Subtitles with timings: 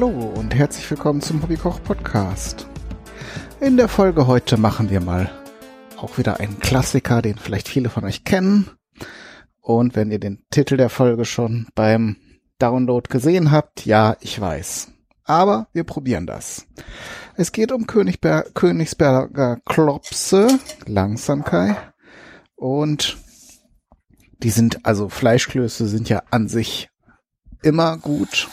[0.00, 2.66] Hallo und herzlich willkommen zum Hobbykoch Podcast.
[3.60, 5.30] In der Folge heute machen wir mal
[5.98, 8.70] auch wieder einen Klassiker, den vielleicht viele von euch kennen.
[9.60, 12.16] Und wenn ihr den Titel der Folge schon beim
[12.58, 14.90] Download gesehen habt, ja, ich weiß.
[15.24, 16.66] Aber wir probieren das.
[17.36, 20.48] Es geht um Königsber Königsberger Klopse,
[20.86, 21.76] Langsamkeit.
[22.56, 23.18] Und
[24.42, 26.88] die sind, also Fleischklöße sind ja an sich
[27.62, 28.48] immer gut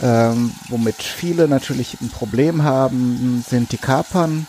[0.00, 4.46] ähm, womit viele natürlich ein Problem haben, sind die Kapern.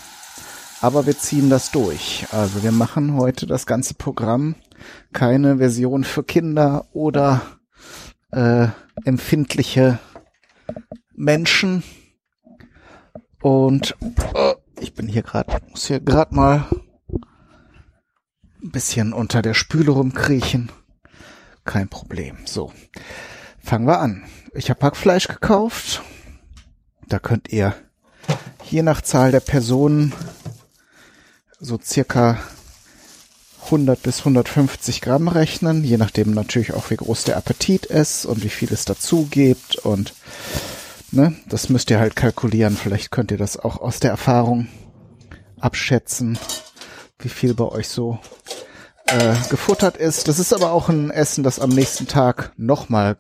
[0.82, 2.28] Aber wir ziehen das durch.
[2.32, 4.56] Also wir machen heute das ganze Programm
[5.14, 7.42] keine Version für Kinder oder
[8.32, 8.68] äh,
[9.04, 10.00] empfindliche
[11.16, 11.84] Menschen.
[13.42, 13.96] Und
[14.34, 16.66] oh, ich bin hier gerade, muss hier gerade mal
[18.64, 20.72] ein bisschen unter der Spüle rumkriechen.
[21.64, 22.38] Kein Problem.
[22.46, 22.74] So,
[23.60, 24.24] fangen wir an
[24.56, 26.02] ich habe Hackfleisch gekauft.
[27.08, 27.76] Da könnt ihr
[28.70, 30.14] je nach Zahl der Personen
[31.60, 32.40] so circa
[33.66, 38.44] 100 bis 150 Gramm rechnen, je nachdem natürlich auch wie groß der Appetit ist und
[38.44, 40.14] wie viel es dazu gibt und
[41.12, 42.78] ne, das müsst ihr halt kalkulieren.
[42.78, 44.68] Vielleicht könnt ihr das auch aus der Erfahrung
[45.60, 46.38] abschätzen,
[47.20, 48.20] wie viel bei euch so
[49.08, 50.28] äh, gefuttert ist.
[50.28, 53.18] Das ist aber auch ein Essen, das am nächsten Tag nochmal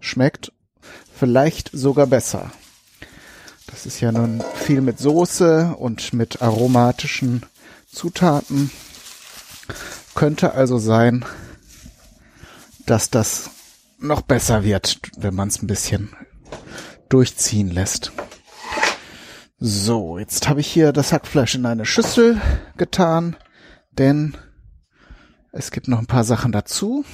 [0.00, 0.52] schmeckt
[1.18, 2.50] vielleicht sogar besser.
[3.66, 7.44] Das ist ja nun viel mit Soße und mit aromatischen
[7.90, 8.70] Zutaten.
[10.14, 11.24] Könnte also sein,
[12.86, 13.50] dass das
[13.98, 16.14] noch besser wird, wenn man es ein bisschen
[17.08, 18.12] durchziehen lässt.
[19.58, 22.40] So, jetzt habe ich hier das Hackfleisch in eine Schüssel
[22.76, 23.36] getan,
[23.92, 24.36] denn
[25.50, 27.04] es gibt noch ein paar Sachen dazu.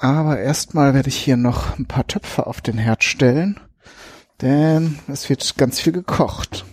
[0.00, 3.60] Aber erstmal werde ich hier noch ein paar Töpfe auf den Herd stellen,
[4.40, 6.64] denn es wird ganz viel gekocht.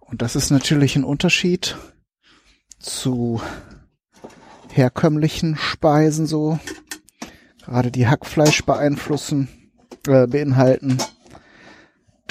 [0.00, 1.76] Und das ist natürlich ein Unterschied
[2.80, 3.40] zu
[4.72, 6.58] herkömmlichen Speisen so.
[7.64, 9.48] Gerade die Hackfleisch beeinflussen,
[10.08, 10.98] äh, beinhalten.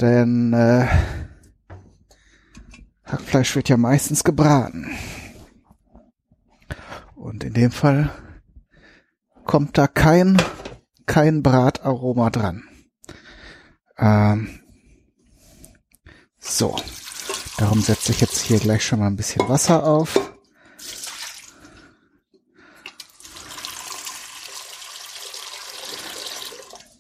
[0.02, 0.88] Denn äh,
[3.06, 4.90] Hackfleisch wird ja meistens gebraten.
[7.16, 8.12] Und in dem Fall
[9.52, 10.42] kommt da kein,
[11.06, 12.64] kein Brataroma dran.
[13.98, 14.62] Ähm,
[16.40, 16.78] so,
[17.58, 20.18] darum setze ich jetzt hier gleich schon mal ein bisschen Wasser auf.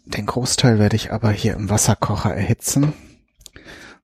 [0.03, 2.91] Den Großteil werde ich aber hier im Wasserkocher erhitzen.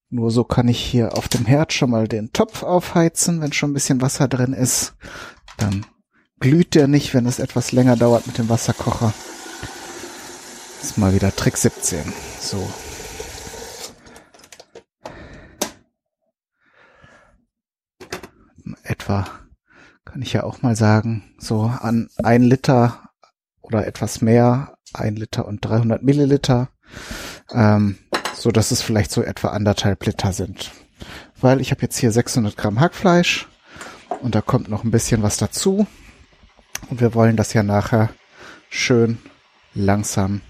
[0.09, 3.72] Nur so kann ich hier auf dem Herd schon mal den Topf aufheizen, wenn schon
[3.72, 4.96] ein bisschen Wasser drin ist.
[5.58, 5.85] Dann
[6.40, 9.14] glüht der nicht, wenn es etwas länger dauert mit dem Wasserkocher.
[10.80, 12.14] Das ist mal wieder Trick 17.
[12.40, 12.70] So.
[18.84, 19.28] Etwa
[20.06, 23.09] kann ich ja auch mal sagen, so an ein Liter
[23.62, 26.70] oder etwas mehr, ein Liter und 300 Milliliter,
[27.52, 27.97] ähm,
[28.34, 30.72] so dass es vielleicht so etwa anderthalb Liter sind.
[31.42, 33.47] Weil ich habe jetzt hier 600 Gramm Hackfleisch
[34.22, 35.86] und da kommt noch ein bisschen was dazu.
[36.90, 38.10] Und wir wollen das ja nachher
[38.70, 39.20] schön
[39.74, 40.42] langsam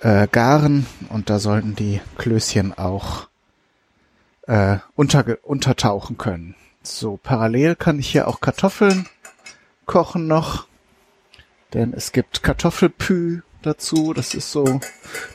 [0.00, 3.28] äh, garen und da sollten die Klößchen auch
[4.46, 6.54] äh, unter, untertauchen können.
[6.82, 9.08] So, parallel kann ich hier auch Kartoffeln
[9.86, 10.66] kochen noch,
[11.72, 14.12] denn es gibt Kartoffelpü dazu.
[14.12, 14.80] Das ist so,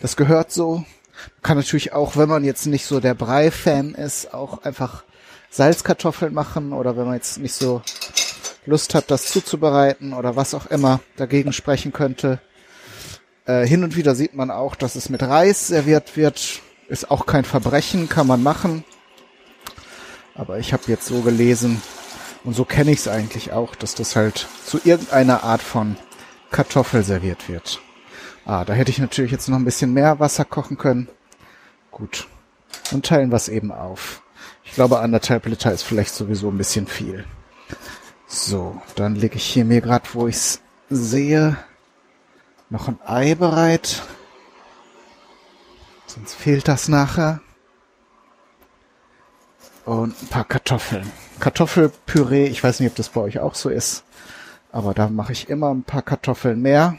[0.01, 0.85] das gehört so.
[1.41, 5.03] Kann natürlich auch, wenn man jetzt nicht so der Brei-Fan ist, auch einfach
[5.49, 7.81] Salzkartoffeln machen oder wenn man jetzt nicht so
[8.65, 12.39] Lust hat, das zuzubereiten oder was auch immer dagegen sprechen könnte.
[13.45, 16.61] Äh, hin und wieder sieht man auch, dass es mit Reis serviert wird.
[16.87, 18.83] Ist auch kein Verbrechen, kann man machen.
[20.35, 21.81] Aber ich habe jetzt so gelesen
[22.43, 25.97] und so kenne ich es eigentlich auch, dass das halt zu irgendeiner Art von
[26.51, 27.81] Kartoffel serviert wird.
[28.45, 31.09] Ah, da hätte ich natürlich jetzt noch ein bisschen mehr Wasser kochen können.
[31.91, 32.27] Gut.
[32.91, 34.21] Und teilen wir es eben auf.
[34.63, 37.25] Ich glaube, anderthalb Liter ist vielleicht sowieso ein bisschen viel.
[38.31, 40.61] So, dann lege ich hier mir gerade, wo ich es
[40.91, 41.57] sehe,
[42.69, 44.03] noch ein Ei bereit.
[46.05, 47.41] Sonst fehlt das nachher.
[49.83, 51.11] Und ein paar Kartoffeln.
[51.39, 54.03] Kartoffelpüree, ich weiß nicht, ob das bei euch auch so ist.
[54.71, 56.97] Aber da mache ich immer ein paar Kartoffeln mehr.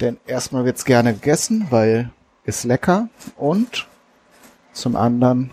[0.00, 2.10] Denn erstmal wird's gerne gegessen, weil
[2.44, 3.08] ist lecker.
[3.36, 3.88] Und
[4.72, 5.50] zum anderen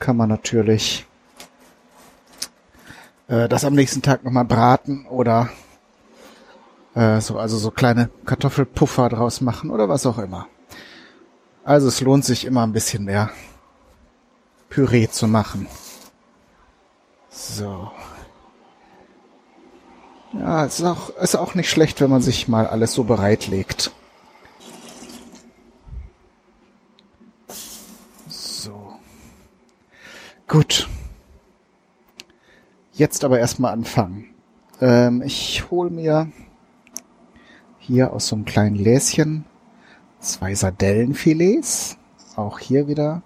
[0.00, 1.06] kann man natürlich
[3.32, 5.48] äh, das am nächsten Tag nochmal braten oder
[6.94, 10.46] äh, so, also so kleine Kartoffelpuffer draus machen oder was auch immer.
[11.64, 13.30] Also es lohnt sich immer ein bisschen mehr
[14.68, 15.66] Püree zu machen.
[17.30, 17.90] So.
[20.34, 23.92] Ja, es ist auch, ist auch nicht schlecht, wenn man sich mal alles so bereitlegt.
[28.28, 28.94] So.
[30.48, 30.88] Gut.
[32.92, 34.26] Jetzt aber erstmal anfangen.
[34.80, 36.30] Ähm, ich hole mir
[37.78, 39.44] hier aus so einem kleinen Gläschen
[40.20, 41.96] zwei Sardellenfilets.
[42.36, 43.22] Auch hier wieder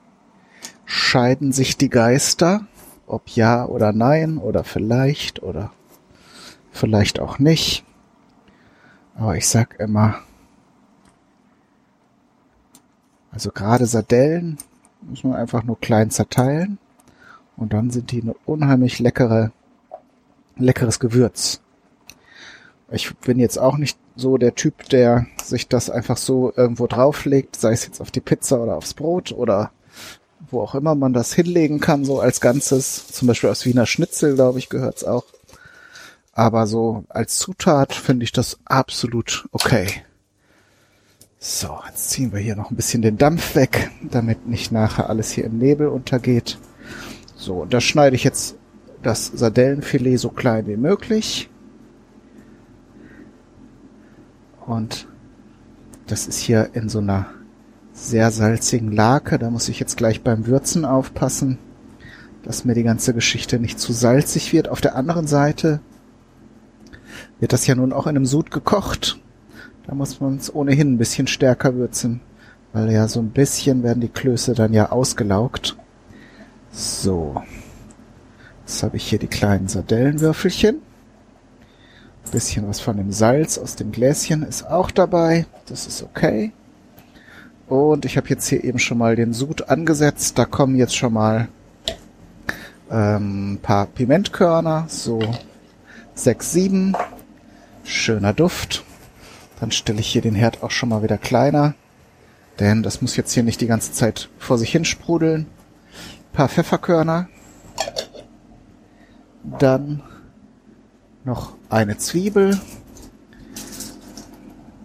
[0.85, 2.67] scheiden sich die Geister,
[3.07, 5.73] ob ja oder nein oder vielleicht oder
[6.71, 7.85] vielleicht auch nicht.
[9.17, 10.21] Aber ich sag immer,
[13.33, 14.59] also gerade Sardellen
[15.03, 16.79] muss man einfach nur klein zerteilen
[17.57, 19.53] und dann sind die eine unheimlich leckere,
[20.57, 21.61] leckeres Gewürz.
[22.91, 27.57] Ich bin jetzt auch nicht so der Typ, der sich das einfach so irgendwo drauflegt,
[27.57, 29.73] sei es jetzt auf die Pizza oder aufs Brot oder
[30.51, 33.09] wo auch immer man das hinlegen kann, so als Ganzes.
[33.09, 35.25] Zum Beispiel aus Wiener Schnitzel, glaube ich, gehört's auch.
[36.33, 39.89] Aber so als Zutat finde ich das absolut okay.
[41.39, 45.31] So, jetzt ziehen wir hier noch ein bisschen den Dampf weg, damit nicht nachher alles
[45.31, 46.59] hier im Nebel untergeht.
[47.37, 48.57] So, und da schneide ich jetzt
[49.07, 51.49] das Sardellenfilet so klein wie möglich.
[54.67, 55.07] Und
[56.09, 57.27] das ist hier in so einer
[57.93, 59.39] sehr salzigen Lake.
[59.39, 61.59] Da muss ich jetzt gleich beim Würzen aufpassen,
[62.43, 64.69] dass mir die ganze Geschichte nicht zu salzig wird.
[64.69, 65.79] Auf der anderen Seite
[67.39, 69.21] wird das ja nun auch in einem Sud gekocht.
[69.87, 72.21] Da muss man es ohnehin ein bisschen stärker würzen,
[72.73, 75.77] weil ja so ein bisschen werden die Klöße dann ja ausgelaugt.
[76.73, 77.41] So.
[78.67, 80.83] Jetzt habe ich hier die kleinen Sardellenwürfelchen.
[82.33, 85.47] Bisschen was von dem Salz aus dem Gläschen ist auch dabei.
[85.67, 86.51] Das ist okay.
[87.69, 90.37] Und ich habe jetzt hier eben schon mal den Sud angesetzt.
[90.37, 91.47] Da kommen jetzt schon mal
[92.91, 95.21] ähm, paar Pimentkörner, so
[96.15, 96.97] sechs, sieben.
[97.85, 98.83] Schöner Duft.
[99.61, 101.75] Dann stelle ich hier den Herd auch schon mal wieder kleiner,
[102.59, 105.47] denn das muss jetzt hier nicht die ganze Zeit vor sich hin sprudeln.
[106.33, 107.29] paar Pfefferkörner.
[109.59, 110.03] Dann
[111.25, 112.59] noch eine Zwiebel.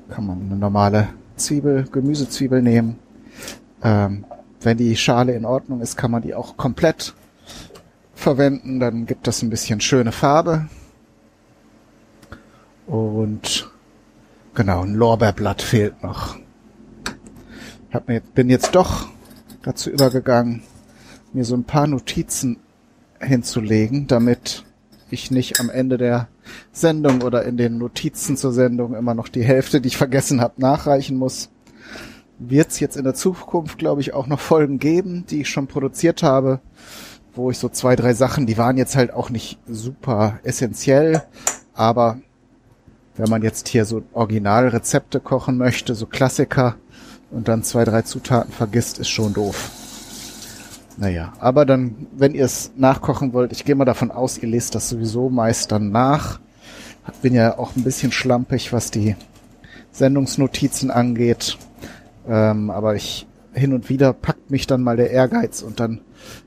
[0.09, 2.99] Kann man eine normale Zwiebel, Gemüsezwiebel nehmen.
[3.83, 4.25] Ähm,
[4.61, 7.13] wenn die Schale in Ordnung ist, kann man die auch komplett
[8.13, 8.79] verwenden.
[8.79, 10.67] Dann gibt das ein bisschen schöne Farbe.
[12.87, 13.71] Und
[14.53, 16.37] genau, ein Lorbeerblatt fehlt noch.
[17.89, 19.09] Ich hab mir bin jetzt doch
[19.63, 20.63] dazu übergegangen,
[21.33, 22.57] mir so ein paar Notizen
[23.21, 24.63] hinzulegen, damit
[25.09, 26.27] ich nicht am Ende der
[26.71, 30.61] Sendung oder in den Notizen zur Sendung immer noch die Hälfte, die ich vergessen habe,
[30.61, 31.49] nachreichen muss.
[32.39, 35.67] Wird es jetzt in der Zukunft, glaube ich, auch noch Folgen geben, die ich schon
[35.67, 36.59] produziert habe,
[37.35, 41.23] wo ich so zwei, drei Sachen, die waren jetzt halt auch nicht super essentiell,
[41.73, 42.19] aber
[43.15, 46.75] wenn man jetzt hier so Originalrezepte kochen möchte, so Klassiker
[47.29, 49.80] und dann zwei, drei Zutaten vergisst, ist schon doof.
[51.01, 54.75] Naja, aber dann, wenn ihr es nachkochen wollt, ich gehe mal davon aus, ihr lest
[54.75, 56.39] das sowieso meist dann nach.
[57.23, 59.15] Bin ja auch ein bisschen schlampig, was die
[59.91, 61.57] Sendungsnotizen angeht.
[62.29, 66.01] Ähm, aber ich hin und wieder packt mich dann mal der Ehrgeiz und dann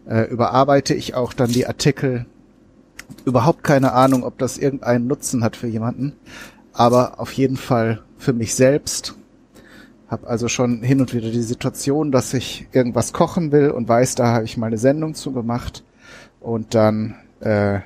[0.08, 2.26] äh, überarbeite ich auch dann die Artikel.
[3.24, 6.12] Überhaupt keine Ahnung, ob das irgendeinen Nutzen hat für jemanden,
[6.72, 9.16] aber auf jeden Fall für mich selbst
[10.14, 14.14] habe also schon hin und wieder die Situation, dass ich irgendwas kochen will und weiß,
[14.14, 15.82] da habe ich mal eine Sendung zu gemacht.
[16.40, 17.80] Und dann, äh,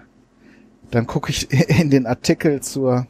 [0.91, 3.07] dann gucke ich in den Artikel zur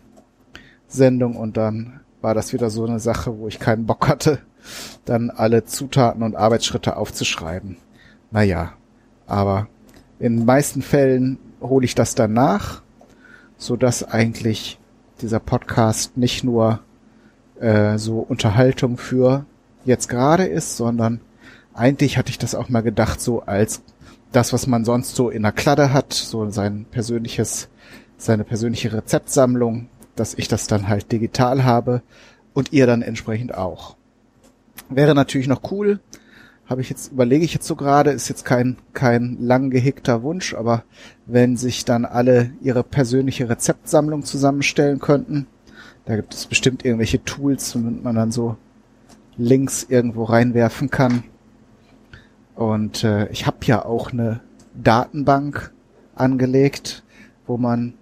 [0.86, 4.38] Sendung und dann war das wieder so eine Sache, wo ich keinen Bock hatte,
[5.04, 7.76] dann alle Zutaten und Arbeitsschritte aufzuschreiben.
[8.30, 8.74] Naja,
[9.26, 9.66] aber
[10.20, 12.82] in den meisten Fällen hole ich das dann nach,
[13.56, 14.78] so dass eigentlich
[15.20, 16.80] dieser Podcast nicht nur
[17.60, 19.44] äh, so Unterhaltung für
[19.84, 21.20] jetzt gerade ist, sondern
[21.74, 23.82] eigentlich hatte ich das auch mal gedacht, so als
[24.32, 27.68] das, was man sonst so in der Kladde hat, so sein persönliches,
[28.16, 32.02] seine persönliche Rezeptsammlung, dass ich das dann halt digital habe
[32.52, 33.96] und ihr dann entsprechend auch.
[34.90, 36.00] Wäre natürlich noch cool,
[36.68, 40.54] habe ich jetzt, überlege ich jetzt so gerade, ist jetzt kein, kein lang gehegter Wunsch,
[40.54, 40.84] aber
[41.24, 45.46] wenn sich dann alle ihre persönliche Rezeptsammlung zusammenstellen könnten,
[46.08, 48.56] da gibt es bestimmt irgendwelche Tools, womit man dann so
[49.36, 51.22] Links irgendwo reinwerfen kann.
[52.54, 54.40] Und äh, ich habe ja auch eine
[54.74, 55.70] Datenbank
[56.14, 57.02] angelegt,
[57.46, 57.92] wo man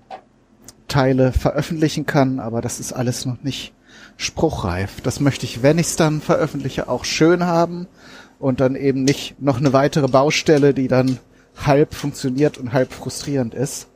[0.87, 3.75] Teile veröffentlichen kann, aber das ist alles noch nicht
[4.17, 5.01] spruchreif.
[5.01, 7.89] Das möchte ich, wenn ich es dann veröffentliche, auch schön haben
[8.39, 11.19] und dann eben nicht noch eine weitere Baustelle, die dann
[11.57, 13.89] halb funktioniert und halb frustrierend ist.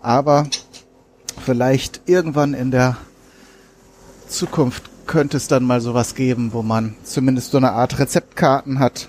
[0.00, 0.46] Aber
[1.44, 2.96] vielleicht irgendwann in der
[4.28, 9.08] Zukunft könnte es dann mal sowas geben, wo man zumindest so eine Art Rezeptkarten hat,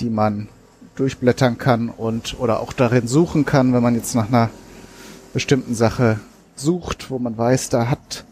[0.00, 0.48] die man
[0.96, 4.50] durchblättern kann und oder auch darin suchen kann, wenn man jetzt nach einer
[5.32, 6.20] bestimmten Sache
[6.56, 8.24] sucht, wo man weiß, da hat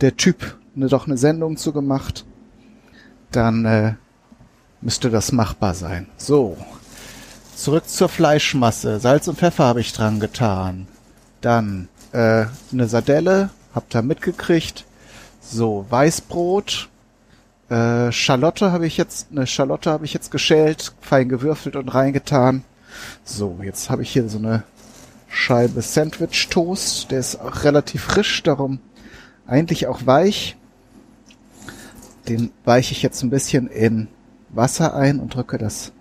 [0.00, 2.24] der Typ eine, doch eine Sendung zu gemacht,
[3.30, 3.94] dann äh,
[4.80, 6.06] müsste das machbar sein.
[6.16, 6.56] So,
[7.56, 9.00] zurück zur Fleischmasse.
[9.00, 10.86] Salz und Pfeffer habe ich dran getan.
[11.40, 14.84] Dann äh, eine Sardelle, habt ihr mitgekriegt.
[15.46, 16.88] So, Weißbrot,
[17.68, 22.64] äh, Schalotte habe ich jetzt, eine Schalotte habe ich jetzt geschält, fein gewürfelt und reingetan.
[23.24, 24.62] So, jetzt habe ich hier so eine
[25.28, 27.10] Scheibe Sandwich Toast.
[27.10, 28.78] Der ist auch relativ frisch, darum
[29.46, 30.56] eigentlich auch weich.
[32.26, 34.08] Den weiche ich jetzt ein bisschen in
[34.48, 35.92] Wasser ein und drücke das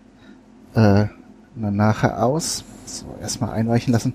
[0.74, 1.08] äh,
[1.56, 2.64] nachher aus.
[2.86, 4.14] So, erstmal einweichen lassen.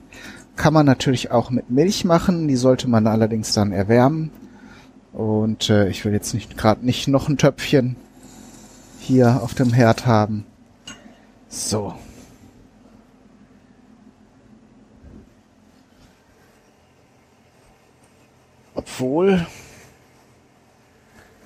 [0.57, 2.49] Kann man natürlich auch mit Milch machen.
[2.49, 4.31] Die sollte man allerdings dann erwärmen.
[5.19, 7.97] Und äh, ich will jetzt nicht gerade nicht noch ein Töpfchen
[9.01, 10.47] hier auf dem Herd haben.
[11.49, 11.93] So.
[18.77, 19.45] Obwohl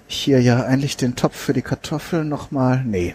[0.07, 2.85] hier ja eigentlich den Topf für die Kartoffeln nochmal.
[2.85, 3.15] Nee,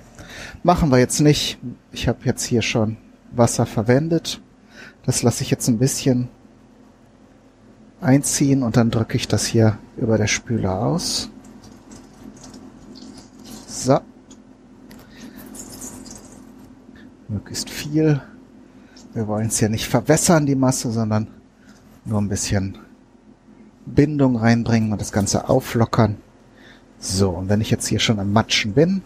[0.63, 1.59] machen wir jetzt nicht.
[1.91, 2.97] Ich habe jetzt hier schon
[3.31, 4.41] Wasser verwendet.
[5.05, 6.29] Das lasse ich jetzt ein bisschen
[8.01, 11.29] einziehen und dann drücke ich das hier über der Spüle aus.
[13.67, 13.99] So.
[17.27, 18.21] Möglichst viel.
[19.13, 21.27] Wir wollen es ja nicht verwässern, die Masse, sondern
[22.05, 22.77] nur ein bisschen
[23.85, 26.17] Bindung reinbringen und das Ganze auflockern.
[26.99, 29.01] So, und wenn ich jetzt hier schon am Matschen bin,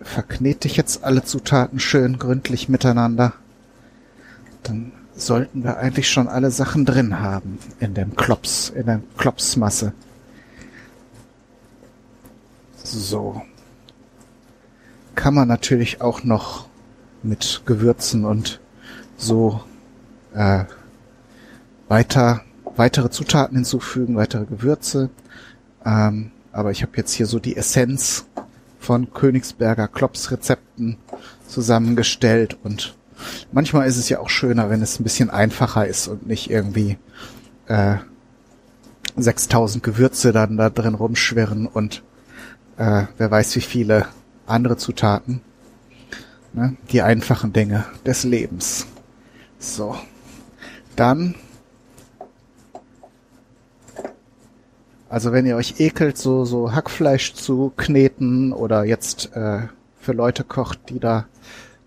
[0.00, 3.32] verknete ich jetzt alle Zutaten schön gründlich miteinander.
[4.62, 9.92] Dann sollten wir eigentlich schon alle Sachen drin haben in dem Klops, in der Klopsmasse.
[12.82, 13.42] So.
[15.14, 16.66] Kann man natürlich auch noch
[17.22, 18.60] mit Gewürzen und
[19.16, 19.60] so
[20.34, 20.64] äh,
[21.88, 22.42] weiter
[22.76, 25.10] weitere Zutaten hinzufügen, weitere Gewürze.
[25.84, 28.26] Ähm, aber ich habe jetzt hier so die Essenz
[28.78, 30.98] von Königsberger Klops Rezepten
[31.48, 32.94] zusammengestellt und
[33.52, 36.98] manchmal ist es ja auch schöner, wenn es ein bisschen einfacher ist und nicht irgendwie
[37.66, 37.96] äh,
[39.16, 42.02] 6000 Gewürze dann da drin rumschwirren und
[42.76, 44.06] äh, wer weiß wie viele
[44.46, 45.40] andere Zutaten.
[46.52, 46.76] Ne?
[46.90, 48.86] Die einfachen Dinge des Lebens.
[49.58, 49.96] So.
[50.96, 51.34] Dann
[55.14, 59.60] Also wenn ihr euch ekelt, so, so Hackfleisch zu kneten oder jetzt äh,
[60.00, 61.26] für Leute kocht, die da,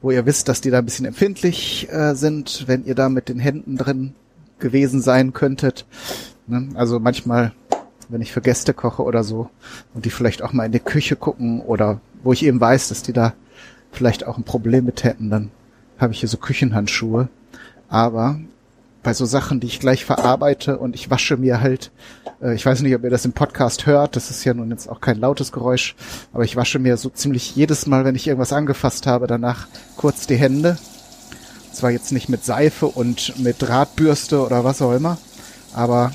[0.08, 3.28] wo ihr wisst, dass die da ein bisschen empfindlich äh, sind, wenn ihr da mit
[3.28, 4.14] den Händen drin
[4.58, 5.86] gewesen sein könntet.
[6.48, 6.70] Ne?
[6.76, 7.52] Also manchmal,
[8.08, 9.50] wenn ich für Gäste koche oder so
[9.94, 13.04] und die vielleicht auch mal in die Küche gucken oder wo ich eben weiß, dass
[13.04, 13.34] die da
[13.92, 15.52] vielleicht auch ein Problem mit hätten, dann
[16.00, 17.28] habe ich hier so Küchenhandschuhe.
[17.90, 18.40] Aber
[19.08, 21.92] bei so Sachen, die ich gleich verarbeite und ich wasche mir halt,
[22.42, 24.90] äh, ich weiß nicht, ob ihr das im Podcast hört, das ist ja nun jetzt
[24.90, 25.96] auch kein lautes Geräusch,
[26.34, 30.28] aber ich wasche mir so ziemlich jedes Mal, wenn ich irgendwas angefasst habe, danach kurz
[30.28, 30.78] die Hände.
[31.72, 35.18] Zwar jetzt nicht mit Seife und mit Drahtbürste oder was auch immer,
[35.74, 36.12] aber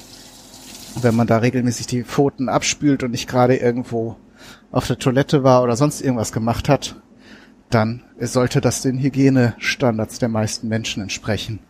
[1.00, 4.16] wenn man da regelmäßig die Pfoten abspült und nicht gerade irgendwo
[4.70, 6.96] auf der Toilette war oder sonst irgendwas gemacht hat,
[7.70, 11.60] dann sollte das den Hygienestandards der meisten Menschen entsprechen.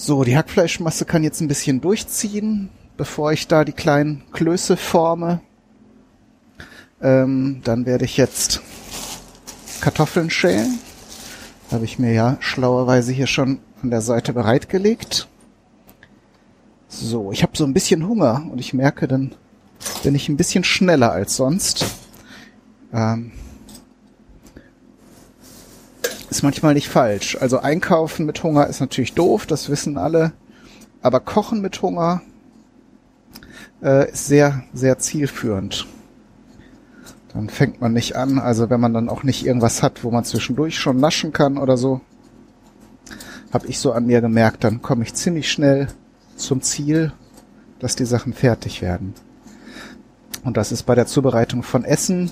[0.00, 5.40] So, die Hackfleischmasse kann jetzt ein bisschen durchziehen, bevor ich da die kleinen Klöße forme.
[7.02, 8.62] Ähm, dann werde ich jetzt
[9.80, 10.78] Kartoffeln schälen.
[11.72, 15.26] Habe ich mir ja schlauerweise hier schon an der Seite bereitgelegt.
[16.86, 19.34] So, ich habe so ein bisschen Hunger und ich merke, dann
[20.04, 21.84] bin ich ein bisschen schneller als sonst.
[22.92, 23.32] Ähm,
[26.30, 27.36] ist manchmal nicht falsch.
[27.40, 30.32] Also einkaufen mit Hunger ist natürlich doof, das wissen alle.
[31.00, 32.22] Aber kochen mit Hunger
[33.82, 35.86] äh, ist sehr, sehr zielführend.
[37.32, 40.24] Dann fängt man nicht an, also wenn man dann auch nicht irgendwas hat, wo man
[40.24, 42.00] zwischendurch schon naschen kann oder so,
[43.52, 45.88] habe ich so an mir gemerkt, dann komme ich ziemlich schnell
[46.36, 47.12] zum Ziel,
[47.78, 49.14] dass die Sachen fertig werden.
[50.44, 52.30] Und das ist bei der Zubereitung von Essen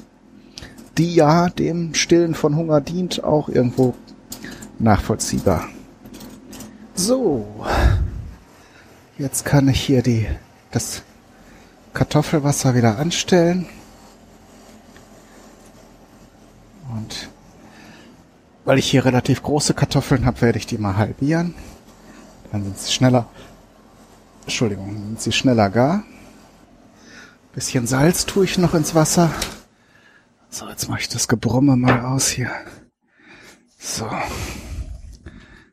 [0.99, 3.95] die ja dem Stillen von Hunger dient, auch irgendwo
[4.79, 5.69] nachvollziehbar.
[6.95, 7.47] So,
[9.19, 10.26] jetzt kann ich hier die,
[10.71, 11.03] das
[11.93, 13.67] Kartoffelwasser wieder anstellen.
[16.91, 17.29] Und
[18.65, 21.55] weil ich hier relativ große Kartoffeln habe, werde ich die mal halbieren.
[22.53, 23.26] Dann sind sie schneller.
[24.43, 26.05] Entschuldigung, sind sie schneller gar.
[27.55, 29.31] Bisschen Salz tue ich noch ins Wasser.
[30.49, 32.50] So, jetzt mache ich das Gebrumme mal aus hier.
[33.79, 34.09] So.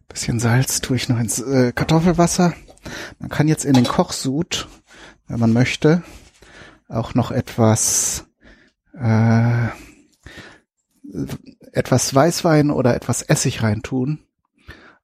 [0.07, 2.53] Bisschen Salz tue ich noch ins äh, Kartoffelwasser.
[3.19, 4.67] Man kann jetzt in den Kochsud,
[5.27, 6.03] wenn man möchte,
[6.87, 8.25] auch noch etwas
[8.93, 9.67] äh,
[11.71, 14.19] etwas Weißwein oder etwas Essig reintun.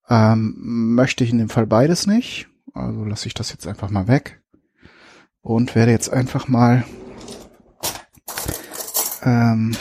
[0.09, 0.55] Ähm,
[0.95, 2.47] möchte ich in dem Fall beides nicht.
[2.73, 4.41] Also lasse ich das jetzt einfach mal weg.
[5.41, 6.83] Und werde jetzt einfach mal
[9.23, 9.75] ähm,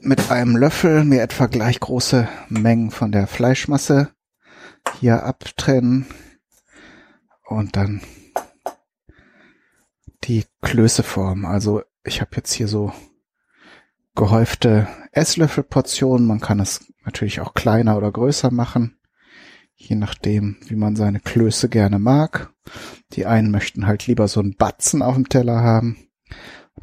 [0.00, 4.10] mit einem Löffel mir etwa gleich große Mengen von der Fleischmasse
[5.00, 6.06] hier abtrennen
[7.44, 8.00] und dann
[10.24, 11.44] die Klöße formen.
[11.44, 12.92] Also ich habe jetzt hier so
[14.14, 16.26] gehäufte Esslöffelportionen.
[16.26, 18.98] Man kann es natürlich auch kleiner oder größer machen,
[19.74, 22.52] je nachdem, wie man seine Klöße gerne mag.
[23.12, 25.96] Die einen möchten halt lieber so einen Batzen auf dem Teller haben,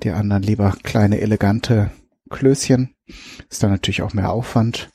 [0.03, 1.91] die anderen lieber kleine elegante
[2.29, 2.95] Klößchen.
[3.49, 4.91] Ist dann natürlich auch mehr Aufwand.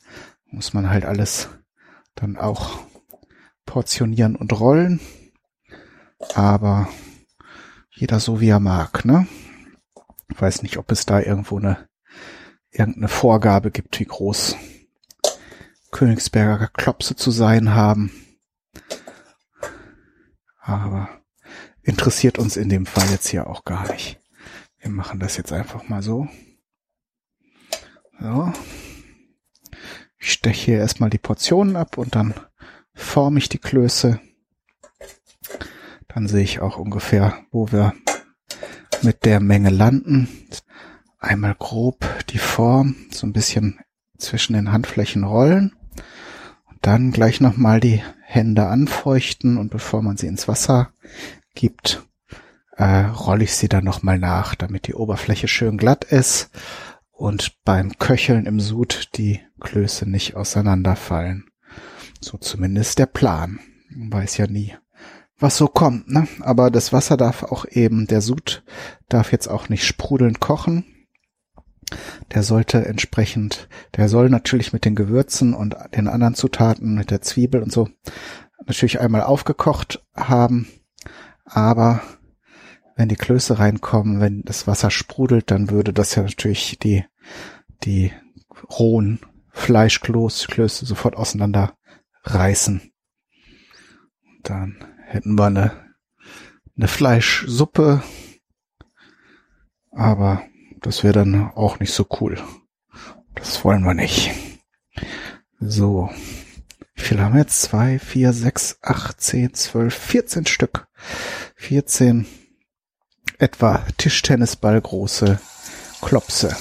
[0.46, 1.48] Muss man halt alles
[2.14, 2.80] dann auch
[3.66, 5.00] portionieren und rollen.
[6.34, 6.88] Aber
[7.90, 9.26] jeder so wie er mag, ne?
[10.28, 11.88] Ich weiß nicht, ob es da irgendwo eine
[12.70, 14.56] irgendeine Vorgabe gibt, wie groß
[15.90, 18.12] Königsberger Klopse zu sein haben.
[20.60, 21.08] Aber
[21.82, 24.19] interessiert uns in dem Fall jetzt hier auch gar nicht.
[24.80, 26.28] Wir machen das jetzt einfach mal so.
[28.18, 28.52] So.
[30.18, 32.34] Ich steche hier erstmal die Portionen ab und dann
[32.94, 34.20] forme ich die Klöße.
[36.08, 37.94] Dann sehe ich auch ungefähr, wo wir
[39.02, 40.28] mit der Menge landen
[41.20, 43.78] einmal grob die Form so ein bisschen
[44.18, 45.76] zwischen den Handflächen rollen
[46.66, 50.92] und dann gleich nochmal die Hände anfeuchten und bevor man sie ins Wasser
[51.54, 52.06] gibt,
[52.80, 56.50] äh, rolle ich sie dann nochmal nach, damit die Oberfläche schön glatt ist
[57.12, 61.44] und beim Köcheln im Sud die Klöße nicht auseinanderfallen.
[62.22, 63.60] So zumindest der Plan.
[63.90, 64.74] Man weiß ja nie,
[65.38, 66.26] was so kommt, ne?
[66.40, 68.64] Aber das Wasser darf auch eben, der Sud
[69.10, 70.86] darf jetzt auch nicht sprudelnd kochen,
[72.32, 77.20] der sollte entsprechend, der soll natürlich mit den Gewürzen und den anderen Zutaten, mit der
[77.20, 77.90] Zwiebel und so,
[78.64, 80.66] natürlich einmal aufgekocht haben,
[81.44, 82.00] aber
[83.00, 87.06] wenn die Klöße reinkommen, wenn das Wasser sprudelt, dann würde das ja natürlich die,
[87.82, 88.12] die
[88.78, 89.20] rohen
[89.52, 91.78] Fleischklöße sofort auseinander
[92.24, 92.92] reißen.
[94.42, 95.94] Dann hätten wir eine,
[96.76, 98.02] eine Fleischsuppe,
[99.92, 100.42] aber
[100.82, 102.38] das wäre dann auch nicht so cool.
[103.34, 104.30] Das wollen wir nicht.
[105.58, 106.10] So.
[106.94, 107.62] Wie viel haben wir jetzt?
[107.62, 110.86] Zwei, vier, sechs, acht, zehn, zwölf, vierzehn Stück.
[111.54, 112.26] Vierzehn
[113.40, 115.38] etwa Tischtennisball große
[116.00, 116.56] Klopse.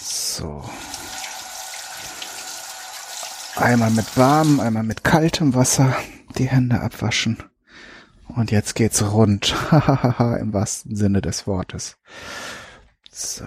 [0.00, 0.64] So.
[3.56, 5.96] Einmal mit warmem, einmal mit kaltem Wasser
[6.36, 7.42] die Hände abwaschen.
[8.28, 9.54] Und jetzt geht's rund.
[9.70, 11.96] Hahaha, im wahrsten Sinne des Wortes.
[13.10, 13.44] So.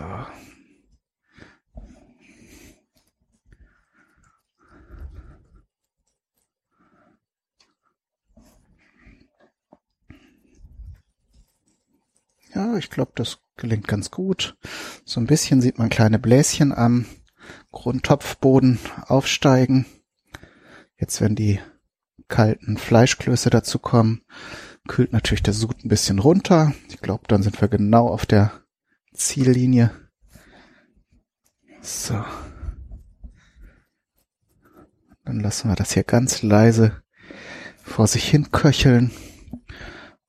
[12.54, 14.58] Ja, ich glaube, das gelingt ganz gut.
[15.06, 17.06] So ein bisschen sieht man kleine Bläschen am
[17.72, 19.86] Grundtopfboden aufsteigen.
[20.98, 21.60] Jetzt, wenn die
[22.28, 24.22] kalten Fleischklöße dazu kommen,
[24.88, 26.74] kühlt natürlich der Sud ein bisschen runter.
[26.90, 28.52] Ich glaube, dann sind wir genau auf der
[29.14, 29.92] Ziellinie.
[31.82, 32.24] So.
[35.24, 37.02] Dann lassen wir das hier ganz leise
[37.84, 39.12] vor sich hin köcheln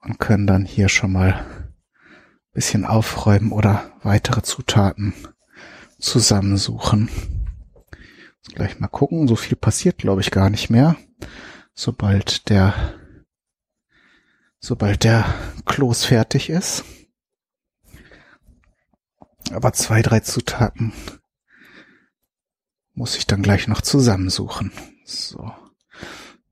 [0.01, 1.45] und können dann hier schon mal
[2.53, 5.15] bisschen aufräumen oder weitere Zutaten
[5.99, 7.09] zusammensuchen.
[8.55, 9.29] Gleich mal gucken.
[9.29, 10.97] So viel passiert, glaube ich, gar nicht mehr.
[11.75, 12.95] Sobald der
[14.63, 15.25] sobald der
[15.65, 16.85] Kloß fertig ist.
[19.51, 20.93] Aber zwei, drei Zutaten
[22.95, 24.73] muss ich dann gleich noch zusammensuchen.
[25.05, 25.53] So.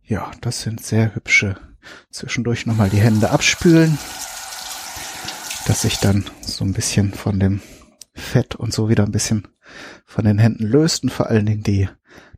[0.03, 1.57] Ja, das sind sehr hübsche.
[2.11, 3.97] Zwischendurch nochmal die Hände abspülen,
[5.71, 7.61] dass sich dann so ein bisschen von dem
[8.13, 9.47] Fett und so wieder ein bisschen
[10.05, 11.89] von den Händen löst und vor allen Dingen die,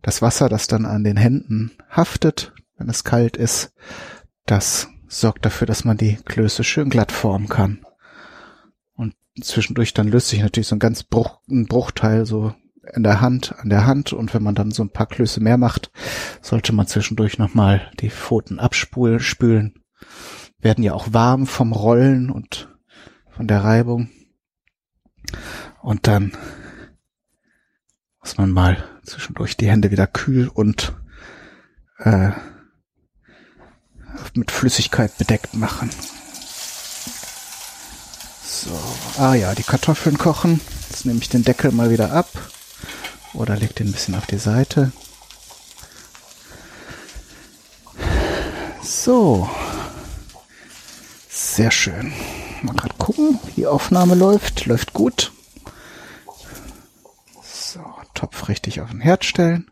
[0.03, 3.73] das Wasser, das dann an den Händen haftet, wenn es kalt ist.
[4.45, 7.87] Das sorgt dafür, dass man die Klöße schön glatt formen kann.
[8.97, 12.53] Und zwischendurch dann löst sich natürlich so ein ganz Bruch, ein Bruchteil so
[12.95, 14.13] in der Hand, an der Hand.
[14.13, 15.91] Und wenn man dann so ein paar Klöße mehr macht,
[16.43, 19.83] sollte man zwischendurch nochmal die Pfoten abspulen, spülen.
[20.59, 22.69] Werden ja auch warm vom Rollen und
[23.35, 24.11] von der Reibung.
[25.83, 26.33] Und dann
[28.21, 30.95] muss man mal zwischendurch die Hände wieder kühl und
[31.99, 32.31] äh,
[34.35, 35.91] mit Flüssigkeit bedeckt machen.
[38.45, 38.79] So,
[39.19, 40.61] ah ja, die Kartoffeln kochen.
[40.89, 42.29] Jetzt nehme ich den Deckel mal wieder ab
[43.35, 44.93] oder leg den ein bisschen auf die Seite.
[48.83, 49.49] So,
[51.29, 52.13] sehr schön.
[52.63, 54.67] Mal gerade gucken, die Aufnahme läuft.
[54.67, 55.33] Läuft gut.
[57.43, 57.81] So,
[58.15, 59.71] Topf richtig auf den Herd stellen.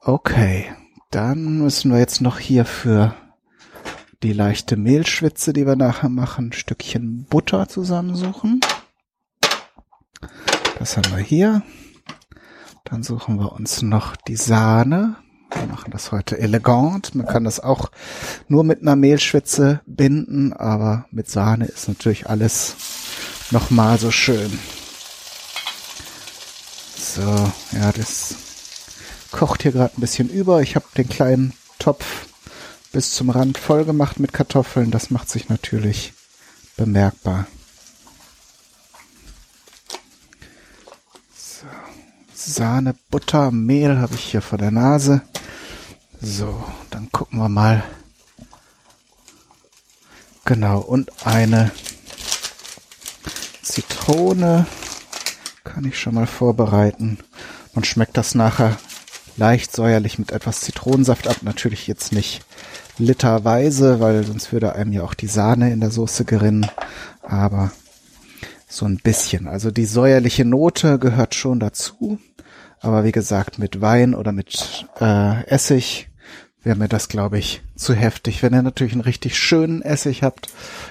[0.00, 0.74] Okay,
[1.10, 3.14] dann müssen wir jetzt noch hier für
[4.22, 8.60] die leichte Mehlschwitze, die wir nachher machen, ein Stückchen Butter zusammensuchen.
[10.78, 11.62] Das haben wir hier.
[12.84, 15.16] Dann suchen wir uns noch die Sahne.
[15.50, 17.14] Wir machen das heute elegant.
[17.14, 17.90] Man kann das auch
[18.48, 22.76] nur mit einer Mehlschwitze binden, aber mit Sahne ist natürlich alles
[23.50, 24.58] nochmal so schön.
[26.96, 27.22] So,
[27.72, 28.34] ja, das
[29.30, 30.62] kocht hier gerade ein bisschen über.
[30.62, 32.26] Ich habe den kleinen Topf
[32.92, 34.90] bis zum Rand voll gemacht mit Kartoffeln.
[34.90, 36.12] Das macht sich natürlich
[36.76, 37.46] bemerkbar.
[42.46, 45.22] Sahne, Butter, Mehl habe ich hier vor der Nase.
[46.20, 47.82] So, dann gucken wir mal.
[50.44, 51.70] Genau, und eine
[53.62, 54.66] Zitrone
[55.64, 57.18] kann ich schon mal vorbereiten.
[57.72, 58.76] Man schmeckt das nachher
[59.36, 61.38] leicht säuerlich mit etwas Zitronensaft ab.
[61.42, 62.44] Natürlich jetzt nicht
[62.98, 66.70] literweise, weil sonst würde einem ja auch die Sahne in der Soße gerinnen.
[67.22, 67.72] Aber
[68.74, 69.46] so ein bisschen.
[69.46, 72.18] Also die säuerliche Note gehört schon dazu.
[72.80, 76.10] Aber wie gesagt, mit Wein oder mit äh, Essig
[76.62, 78.42] wäre mir das, glaube ich, zu heftig.
[78.42, 80.48] Wenn ihr natürlich einen richtig schönen Essig habt,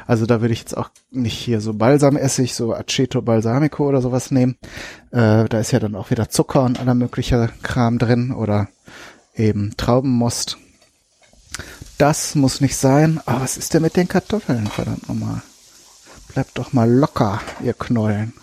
[0.08, 4.32] also da würde ich jetzt auch nicht hier so Balsamessig, so Aceto Balsamico oder sowas
[4.32, 4.56] nehmen.
[5.12, 8.70] Äh, da ist ja dann auch wieder Zucker und aller möglicher Kram drin oder
[9.36, 10.58] eben Traubenmost.
[11.98, 13.20] Das muss nicht sein.
[13.26, 15.42] Aber was ist denn mit den Kartoffeln, verdammt nochmal?
[16.34, 18.34] Bleibt doch mal locker, ihr Knollen.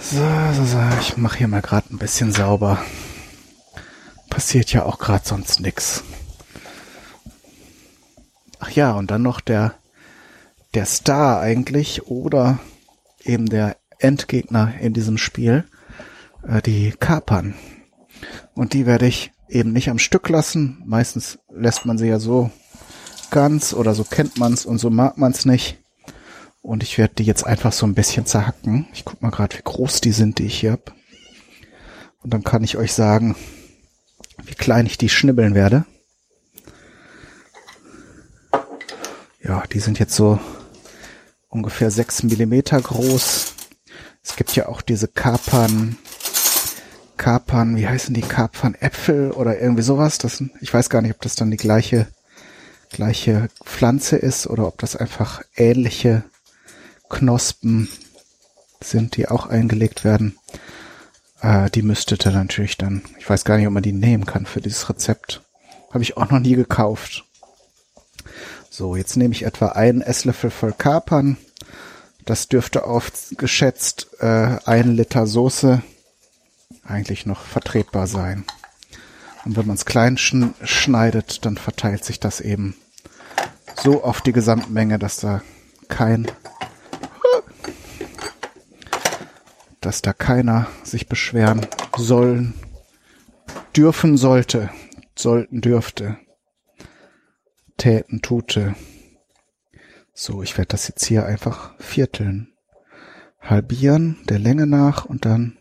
[0.00, 0.22] So,
[0.54, 0.78] so, so.
[1.00, 2.78] Ich mache hier mal gerade ein bisschen sauber
[4.38, 6.04] passiert ja auch gerade sonst nix.
[8.60, 9.74] Ach ja, und dann noch der,
[10.74, 12.60] der Star eigentlich oder
[13.24, 15.64] eben der Endgegner in diesem Spiel,
[16.46, 17.54] äh, die Kapern.
[18.54, 20.84] Und die werde ich eben nicht am Stück lassen.
[20.86, 22.52] Meistens lässt man sie ja so
[23.30, 25.78] ganz oder so kennt man's und so mag man's nicht.
[26.62, 28.86] Und ich werde die jetzt einfach so ein bisschen zerhacken.
[28.92, 30.94] Ich guck mal gerade, wie groß die sind, die ich hier hab.
[32.22, 33.36] Und dann kann ich euch sagen,
[34.44, 35.84] wie klein ich die schnibbeln werde.
[39.42, 40.38] Ja, die sind jetzt so
[41.48, 43.54] ungefähr sechs Millimeter groß.
[44.22, 45.96] Es gibt ja auch diese Kapern,
[47.16, 48.74] Kapern, wie heißen die Kapern?
[48.74, 50.18] Äpfel oder irgendwie sowas.
[50.18, 52.08] Das, ich weiß gar nicht, ob das dann die gleiche,
[52.90, 56.24] gleiche Pflanze ist oder ob das einfach ähnliche
[57.08, 57.88] Knospen
[58.82, 60.38] sind, die auch eingelegt werden.
[61.40, 64.60] Äh, die müsstete natürlich dann, ich weiß gar nicht, ob man die nehmen kann für
[64.60, 65.42] dieses Rezept.
[65.90, 67.24] Habe ich auch noch nie gekauft.
[68.70, 71.36] So, jetzt nehme ich etwa einen Esslöffel voll Kapern.
[72.24, 75.82] Das dürfte auf geschätzt äh, ein Liter Soße
[76.84, 78.44] eigentlich noch vertretbar sein.
[79.48, 82.76] Und wenn man es klein schn schneidet, dann verteilt sich das eben
[83.82, 85.40] so auf die Gesamtmenge, dass da
[85.88, 86.30] kein
[89.80, 92.52] dass da keiner sich beschweren sollen,
[93.74, 94.68] dürfen sollte,
[95.16, 96.18] sollten dürfte,
[97.78, 98.74] täten tute.
[100.12, 102.52] So, ich werde das jetzt hier einfach vierteln.
[103.40, 105.56] Halbieren der Länge nach und dann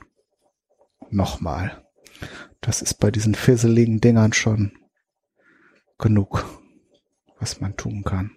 [1.09, 1.86] nochmal.
[2.61, 4.71] Das ist bei diesen fizzeligen Dingern schon
[5.97, 6.45] genug,
[7.39, 8.31] was man tun kann.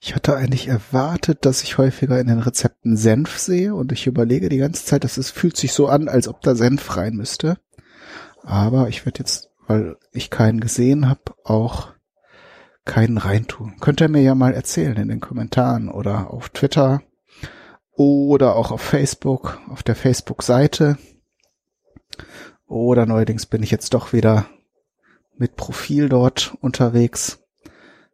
[0.00, 4.48] Ich hatte eigentlich erwartet, dass ich häufiger in den Rezepten Senf sehe und ich überlege
[4.48, 7.58] die ganze Zeit, dass es fühlt sich so an, als ob da Senf rein müsste.
[8.42, 11.92] Aber ich werde jetzt, weil ich keinen gesehen habe, auch
[12.84, 13.76] keinen reintun.
[13.80, 17.02] Könnt ihr mir ja mal erzählen in den Kommentaren oder auf Twitter,
[17.96, 20.98] oder auch auf Facebook, auf der Facebook-Seite.
[22.66, 24.46] Oder neuerdings bin ich jetzt doch wieder
[25.36, 27.38] mit Profil dort unterwegs.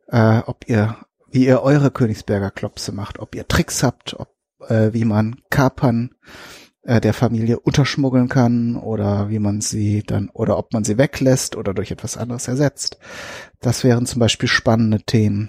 [0.09, 0.97] Äh, ob ihr,
[1.31, 4.35] wie ihr eure Königsberger Klopse macht, ob ihr Tricks habt, ob,
[4.69, 6.15] äh, wie man Kapern
[6.83, 11.57] äh, der Familie unterschmuggeln kann oder wie man sie dann oder ob man sie weglässt
[11.57, 12.99] oder durch etwas anderes ersetzt.
[13.61, 15.49] Das wären zum Beispiel spannende Themen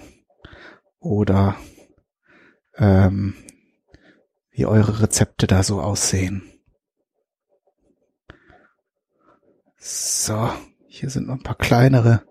[1.00, 1.56] oder
[2.78, 3.36] ähm,
[4.53, 6.43] wie eure Rezepte da so aussehen.
[9.77, 10.49] So,
[10.87, 12.23] hier sind noch ein paar kleinere.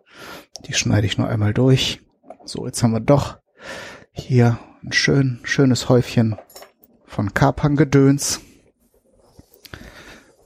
[0.65, 2.01] Die schneide ich nur einmal durch.
[2.45, 3.39] So, jetzt haben wir doch
[4.13, 6.37] hier ein schön, schönes Häufchen
[7.07, 8.41] von Kapangedöns.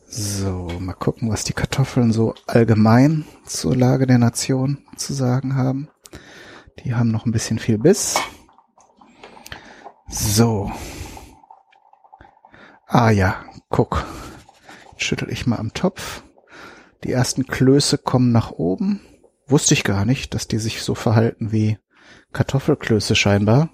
[0.08, 5.88] So, mal gucken, was die Kartoffeln so allgemein zur Lage der Nation zu sagen haben.
[6.84, 8.18] Die haben noch ein bisschen viel Biss.
[10.08, 10.72] So.
[12.86, 14.04] Ah ja, guck.
[14.92, 16.22] Jetzt schüttel ich mal am Topf.
[17.02, 19.00] Die ersten Klöße kommen nach oben.
[19.48, 21.78] Wusste ich gar nicht, dass die sich so verhalten wie
[22.32, 23.70] Kartoffelklöße scheinbar.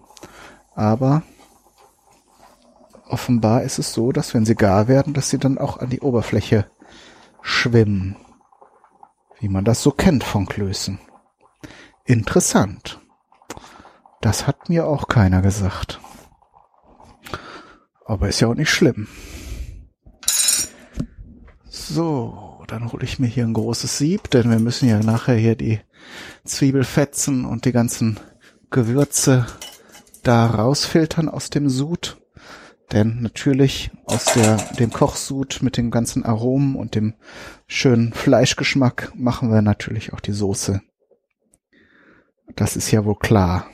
[0.74, 1.22] Aber
[3.06, 6.00] offenbar ist es so, dass wenn sie gar werden, dass sie dann auch an die
[6.00, 6.70] Oberfläche
[7.42, 8.16] schwimmen.
[9.40, 10.98] Wie man das so kennt von Klößen.
[12.04, 13.00] Interessant.
[14.22, 16.00] Das hat mir auch keiner gesagt.
[18.12, 19.08] Aber ist ja auch nicht schlimm.
[21.64, 25.56] So, dann hole ich mir hier ein großes Sieb, denn wir müssen ja nachher hier
[25.56, 25.80] die
[26.44, 28.20] Zwiebelfetzen und die ganzen
[28.68, 29.46] Gewürze
[30.22, 32.18] da rausfiltern aus dem Sud.
[32.92, 37.14] Denn natürlich aus der, dem Kochsud mit den ganzen Aromen und dem
[37.66, 40.82] schönen Fleischgeschmack machen wir natürlich auch die Soße.
[42.56, 43.70] Das ist ja wohl klar.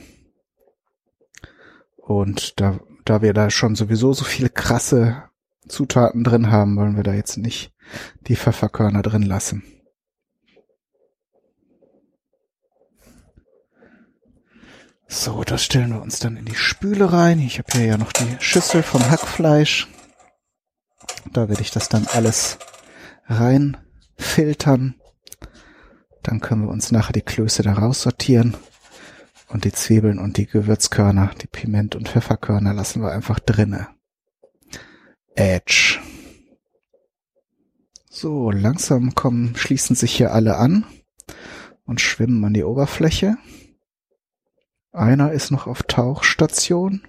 [1.97, 5.23] Und da, da wir da schon sowieso so viele krasse
[5.67, 7.73] Zutaten drin haben, wollen wir da jetzt nicht
[8.27, 9.63] die Pfefferkörner drin lassen.
[15.07, 17.39] So, das stellen wir uns dann in die Spüle rein.
[17.39, 19.87] Ich habe hier ja noch die Schüssel vom Hackfleisch.
[21.33, 22.59] Da werde ich das dann alles
[23.25, 23.75] rein
[24.17, 24.93] filtern.
[26.21, 28.55] Dann können wir uns nachher die Klöße da raussortieren.
[29.49, 33.87] Und die Zwiebeln und die Gewürzkörner, die Piment- und Pfefferkörner lassen wir einfach drinne.
[35.33, 35.99] Edge.
[38.09, 40.85] So, langsam kommen, schließen sich hier alle an
[41.85, 43.37] und schwimmen an die Oberfläche.
[44.91, 47.07] Einer ist noch auf Tauchstation.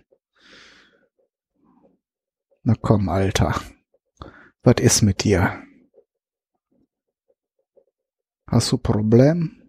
[2.63, 3.61] Na komm, Alter.
[4.63, 5.63] Was ist mit dir?
[8.47, 9.60] Hast du Problem?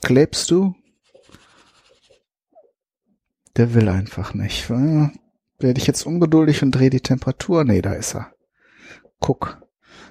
[0.00, 0.74] Klebst du?
[3.56, 4.70] Der will einfach nicht.
[4.70, 7.64] Werde ich jetzt ungeduldig und drehe die Temperatur?
[7.64, 8.32] Nee, da ist er.
[9.18, 9.60] Guck.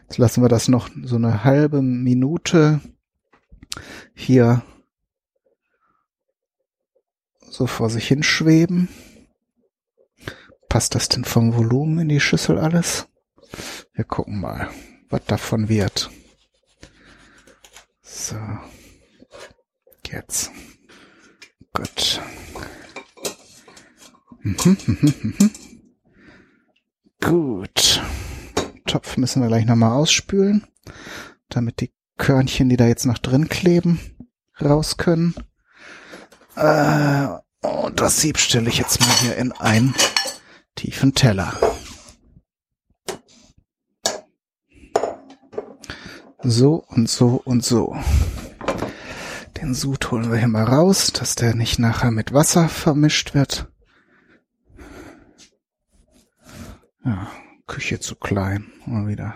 [0.04, 2.82] Jetzt lassen wir das noch so eine halbe Minute
[4.14, 4.64] hier
[7.42, 8.90] so vor sich hinschweben.
[10.68, 13.08] Passt das denn vom Volumen in die Schüssel alles?
[13.94, 14.70] Wir gucken mal,
[15.10, 16.12] was davon wird.
[18.02, 18.36] So.
[20.12, 20.52] Jetzt.
[21.74, 22.22] Gut.
[27.22, 28.02] Gut.
[28.88, 30.66] Topf müssen wir gleich nochmal ausspülen,
[31.50, 34.00] damit die Körnchen, die da jetzt noch drin kleben,
[34.60, 35.36] raus können.
[36.56, 37.28] Äh,
[37.62, 39.94] und das Sieb stelle ich jetzt mal hier in einen
[40.76, 41.54] tiefen Teller.
[46.42, 47.96] So und so und so.
[49.70, 53.72] Den Sud holen wir hier mal raus, dass der nicht nachher mit Wasser vermischt wird.
[57.06, 57.28] Ja,
[57.68, 58.72] Küche zu klein.
[58.88, 59.36] Mal wieder.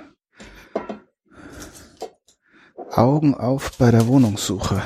[2.90, 4.82] Augen auf bei der Wohnungssuche.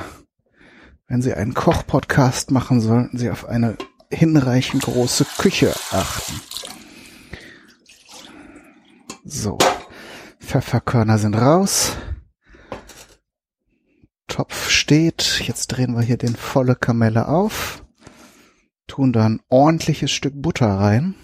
[1.08, 3.78] Wenn Sie einen Kochpodcast machen, sollten Sie auf eine
[4.12, 6.42] hinreichend große Küche achten.
[9.24, 9.58] So,
[10.42, 11.96] Pfefferkörner sind raus.
[14.28, 15.42] Topf steht.
[15.46, 17.84] Jetzt drehen wir hier den volle Kamelle auf.
[18.88, 21.16] Tun da ein ordentliches Stück Butter rein.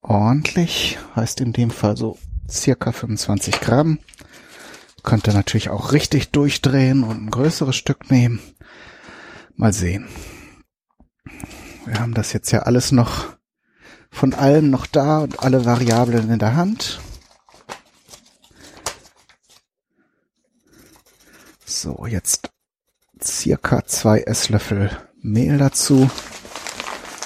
[0.00, 2.18] Ordentlich heißt in dem Fall so
[2.48, 3.98] circa 25 Gramm.
[5.02, 8.40] Könnt ihr natürlich auch richtig durchdrehen und ein größeres Stück nehmen.
[9.56, 10.08] Mal sehen.
[11.86, 13.36] Wir haben das jetzt ja alles noch
[14.10, 17.00] von allem noch da und alle Variablen in der Hand.
[21.64, 22.50] So, jetzt
[23.22, 24.90] circa zwei Esslöffel
[25.22, 26.10] Mehl dazu.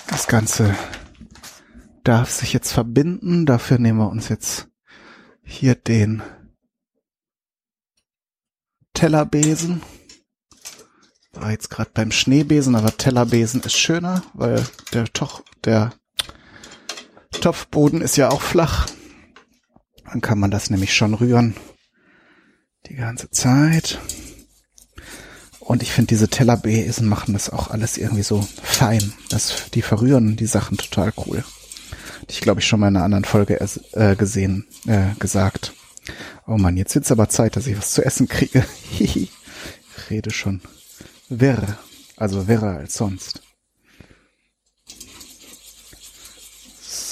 [0.09, 0.77] Das Ganze
[2.05, 3.47] darf sich jetzt verbinden.
[3.47, 4.69] Dafür nehmen wir uns jetzt
[5.43, 6.23] hier den
[8.93, 9.83] Tellerbesen.
[11.33, 15.93] War jetzt gerade beim Schneebesen, aber Tellerbesen ist schöner, weil der, Toch, der
[17.45, 18.87] Topfboden ist ja auch flach.
[20.07, 21.55] Dann kann man das nämlich schon rühren.
[22.87, 23.99] Die ganze Zeit.
[25.61, 29.13] Und ich finde, diese Tellerbesen machen das auch alles irgendwie so fein.
[29.29, 31.45] Das, die verrühren die Sachen total cool.
[32.31, 33.61] Ich glaube, ich schon mal in einer anderen Folge
[33.93, 35.75] äh, gesehen, äh, gesagt.
[36.47, 38.65] Oh man, jetzt wird's aber Zeit, dass ich was zu essen kriege.
[38.99, 39.29] ich
[40.09, 40.63] rede schon
[41.29, 41.77] wirr,
[42.17, 43.44] also wirrer als sonst.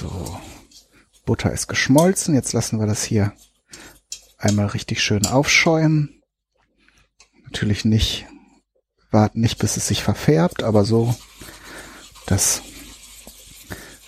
[0.03, 0.41] So,
[1.25, 2.35] Butter ist geschmolzen.
[2.35, 3.33] Jetzt lassen wir das hier
[4.37, 6.21] einmal richtig schön aufschäumen.
[7.45, 8.27] Natürlich nicht,
[9.12, 11.15] warten nicht, bis es sich verfärbt, aber so,
[12.27, 12.62] dass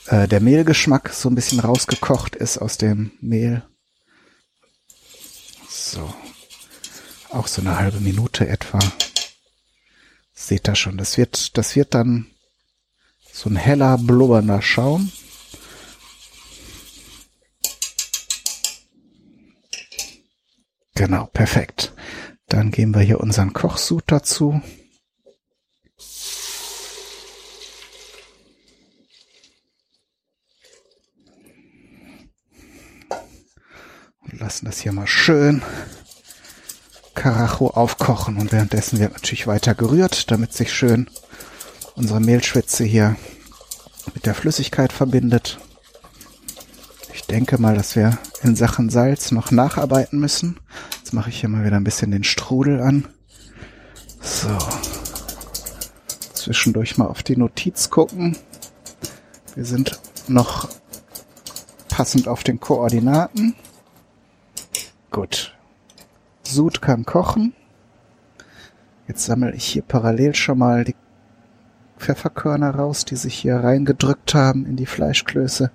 [0.07, 3.62] äh, der Mehlgeschmack so ein bisschen rausgekocht ist aus dem Mehl.
[5.68, 6.12] So.
[7.30, 8.80] Auch so eine halbe Minute etwa.
[10.33, 12.26] Seht ihr schon, das wird, das wird dann
[13.33, 15.12] so ein heller, blubbernder Schaum.
[21.04, 21.92] Genau, perfekt.
[22.48, 24.62] Dann geben wir hier unseren Kochsud dazu.
[34.22, 35.60] Und lassen das hier mal schön
[37.14, 38.38] Karacho aufkochen.
[38.38, 41.10] Und währenddessen wird natürlich weiter gerührt, damit sich schön
[41.96, 43.16] unsere Mehlschwitze hier
[44.14, 45.58] mit der Flüssigkeit verbindet.
[47.12, 50.60] Ich denke mal, dass wir in Sachen Salz noch nacharbeiten müssen.
[51.14, 53.07] Mache ich hier mal wieder ein bisschen den Strudel an.
[54.20, 54.48] So.
[56.33, 58.37] Zwischendurch mal auf die Notiz gucken.
[59.55, 60.68] Wir sind noch
[61.88, 63.55] passend auf den Koordinaten.
[65.12, 65.57] Gut.
[66.42, 67.55] Sud kann kochen.
[69.07, 70.96] Jetzt sammle ich hier parallel schon mal die
[71.96, 75.70] Pfefferkörner raus, die sich hier reingedrückt haben in die Fleischklöße.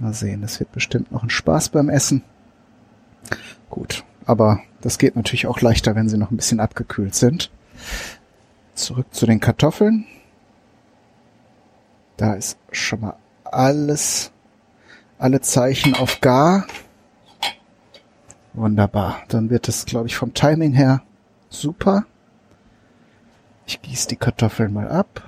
[0.00, 2.24] Mal sehen, das wird bestimmt noch ein Spaß beim Essen.
[3.70, 7.50] Gut, aber das geht natürlich auch leichter, wenn sie noch ein bisschen abgekühlt sind.
[8.74, 10.06] Zurück zu den Kartoffeln.
[12.16, 14.32] Da ist schon mal alles,
[15.18, 16.66] alle Zeichen auf gar.
[18.52, 19.22] Wunderbar.
[19.28, 21.02] Dann wird es, glaube ich, vom Timing her
[21.48, 22.04] super.
[23.66, 25.22] Ich gieße die Kartoffeln mal ab.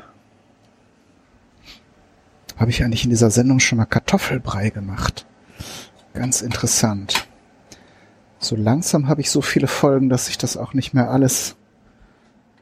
[2.57, 5.27] Habe ich eigentlich in dieser Sendung schon mal Kartoffelbrei gemacht?
[6.15, 7.28] Ganz interessant.
[8.39, 11.57] So langsam habe ich so viele Folgen, dass ich das auch nicht mehr alles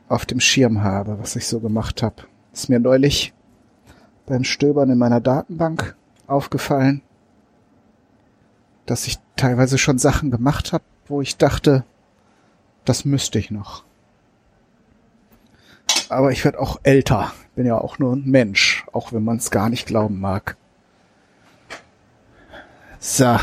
[0.09, 2.23] auf dem Schirm habe, was ich so gemacht habe.
[2.53, 3.35] Ist mir neulich
[4.25, 7.03] beim Stöbern in meiner Datenbank aufgefallen,
[8.87, 11.85] dass ich teilweise schon Sachen gemacht habe, wo ich dachte,
[12.85, 13.85] das müsste ich noch.
[16.09, 17.33] Aber ich werde auch älter.
[17.55, 20.57] Bin ja auch nur ein Mensch, auch wenn man es gar nicht glauben mag.
[22.99, 23.39] So,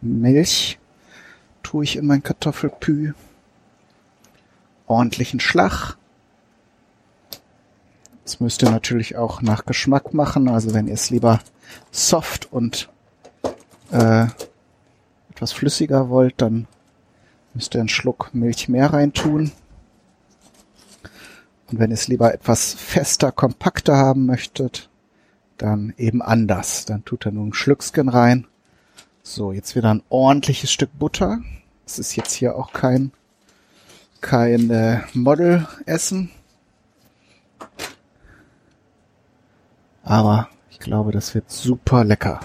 [0.00, 0.78] Milch
[1.64, 3.14] tue ich in mein Kartoffelpü.
[4.86, 5.96] Ordentlichen Schlag.
[8.22, 10.48] Das müsst ihr natürlich auch nach Geschmack machen.
[10.48, 11.40] Also wenn ihr es lieber
[11.90, 12.88] soft und
[13.90, 14.26] äh,
[15.30, 16.68] etwas flüssiger wollt, dann
[17.54, 19.52] müsst ihr einen Schluck Milch mehr reintun.
[21.70, 24.90] Und wenn ihr es lieber etwas fester, kompakter haben möchtet,
[25.56, 26.84] dann eben anders.
[26.84, 28.46] Dann tut er nur ein Schlückchen rein.
[29.26, 31.38] So, jetzt wieder ein ordentliches Stück Butter.
[31.86, 33.10] Es ist jetzt hier auch kein,
[34.20, 36.30] kein äh, Model-Essen.
[40.02, 42.38] Aber ich glaube, das wird super lecker.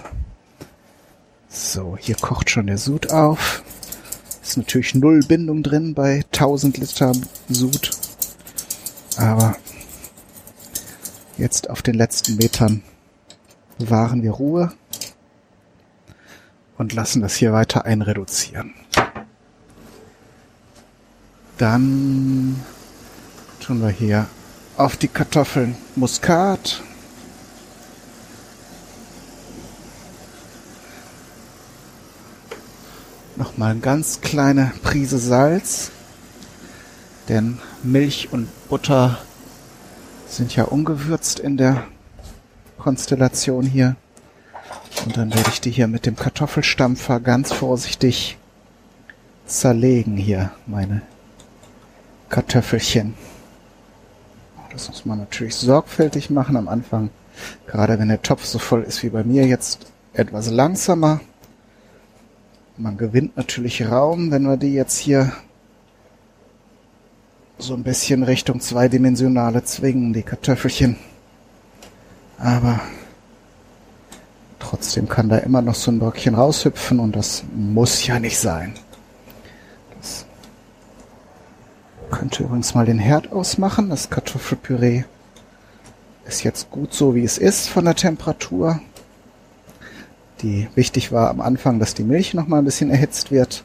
[1.50, 3.62] So, hier kocht schon der Sud auf.
[4.42, 7.12] Ist natürlich null Bindung drin bei 1000 Liter
[7.50, 7.90] Sud.
[9.18, 9.54] Aber
[11.36, 12.82] jetzt auf den letzten Metern
[13.76, 14.72] bewahren wir Ruhe
[16.80, 18.72] und lassen das hier weiter einreduzieren.
[21.58, 22.58] Dann
[23.60, 24.26] tun wir hier
[24.78, 26.82] auf die Kartoffeln Muskat,
[33.36, 35.90] Nochmal eine ganz kleine Prise Salz.
[37.28, 39.18] Denn Milch und Butter
[40.28, 41.84] sind ja ungewürzt in der
[42.78, 43.96] Konstellation hier.
[45.04, 48.36] Und dann werde ich die hier mit dem Kartoffelstampfer ganz vorsichtig
[49.46, 51.02] zerlegen hier, meine
[52.28, 53.14] Kartoffelchen.
[54.72, 57.10] Das muss man natürlich sorgfältig machen am Anfang.
[57.66, 61.20] Gerade wenn der Topf so voll ist wie bei mir jetzt etwas langsamer.
[62.76, 65.32] Man gewinnt natürlich Raum, wenn wir die jetzt hier
[67.58, 70.96] so ein bisschen Richtung zweidimensionale zwingen, die Kartoffelchen.
[72.38, 72.80] Aber
[74.70, 78.74] trotzdem kann da immer noch so ein Bröckchen raushüpfen und das muss ja nicht sein.
[80.00, 80.24] Das
[82.10, 83.90] könnte übrigens mal den Herd ausmachen.
[83.90, 85.04] Das Kartoffelpüree
[86.24, 88.80] ist jetzt gut so, wie es ist von der Temperatur.
[90.40, 93.64] Die wichtig war am Anfang, dass die Milch noch mal ein bisschen erhitzt wird.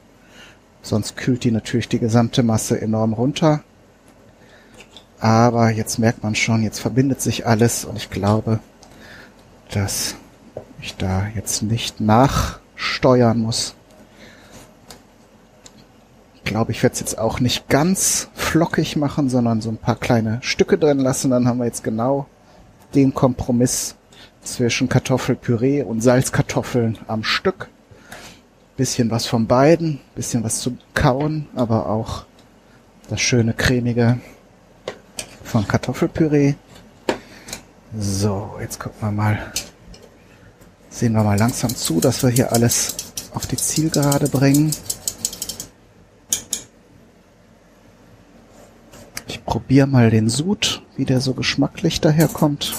[0.82, 3.64] Sonst kühlt die natürlich die gesamte Masse enorm runter.
[5.20, 8.60] Aber jetzt merkt man schon, jetzt verbindet sich alles und ich glaube,
[9.70, 10.16] dass
[10.86, 13.74] ich da jetzt nicht nachsteuern muss.
[16.36, 19.96] Ich glaube, ich werde es jetzt auch nicht ganz flockig machen, sondern so ein paar
[19.96, 21.32] kleine Stücke drin lassen.
[21.32, 22.28] Dann haben wir jetzt genau
[22.94, 23.96] den Kompromiss
[24.44, 27.68] zwischen Kartoffelpüree und Salzkartoffeln am Stück.
[28.78, 32.26] Bisschen was von beiden, bisschen was zu kauen, aber auch
[33.10, 34.20] das schöne cremige
[35.44, 36.54] von Kartoffelpüree.
[37.98, 39.52] So, jetzt gucken wir mal.
[40.96, 42.96] Sehen wir mal langsam zu, dass wir hier alles
[43.34, 44.72] auf die Zielgerade bringen.
[49.28, 52.74] Ich probiere mal den Sud, wie der so geschmacklich daherkommt.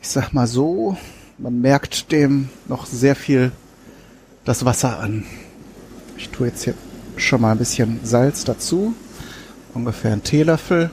[0.00, 0.96] Ich sag mal so,
[1.36, 3.52] man merkt dem noch sehr viel
[4.46, 5.26] das Wasser an.
[6.38, 6.74] Tue jetzt hier
[7.16, 8.94] schon mal ein bisschen Salz dazu.
[9.74, 10.88] Ungefähr einen Teelöffel.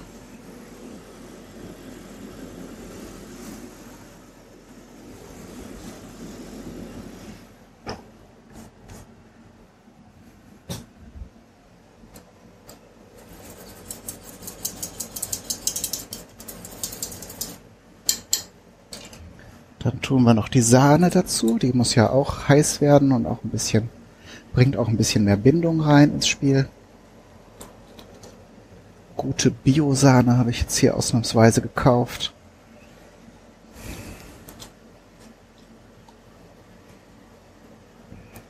[19.78, 21.60] Dann tun wir noch die Sahne dazu.
[21.60, 23.92] Die muss ja auch heiß werden und auch ein bisschen,
[24.56, 26.68] bringt auch ein bisschen mehr Bindung rein ins Spiel.
[29.18, 32.34] Gute Bio-Sahne habe ich jetzt hier ausnahmsweise gekauft.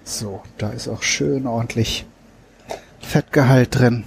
[0.03, 2.05] So, da ist auch schön ordentlich
[2.99, 4.05] Fettgehalt drin.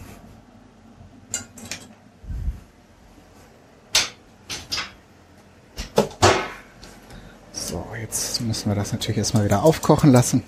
[8.40, 10.42] müssen wir das natürlich erstmal wieder aufkochen lassen.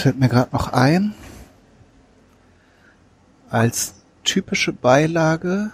[0.00, 1.12] Fällt mir gerade noch ein,
[3.50, 5.72] als typische Beilage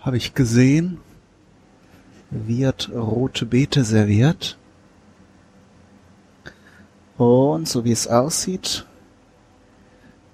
[0.00, 0.96] habe ich gesehen,
[2.30, 4.56] wird rote Beete serviert.
[7.18, 8.86] Und so wie es aussieht,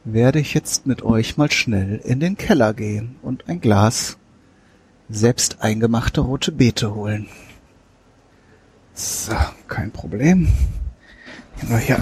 [0.05, 4.19] werde ich jetzt mit euch mal schnell in den Keller gehen und ein Glas
[5.09, 7.27] selbst eingemachte rote Beete holen.
[8.95, 9.35] So,
[9.67, 10.47] kein Problem.
[11.61, 11.97] Gehen wir hier.